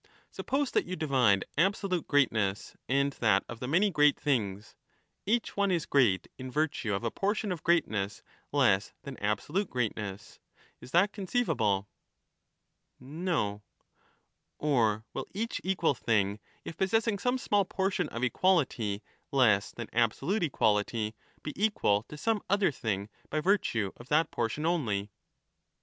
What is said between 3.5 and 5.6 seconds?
nor can the many great things, each